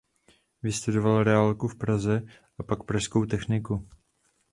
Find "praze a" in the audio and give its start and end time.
1.75-2.63